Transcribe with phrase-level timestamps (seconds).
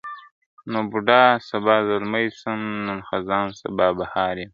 [0.71, 4.49] نن بوډا سبا زلمی سم نن خزان سبا بهار یم!.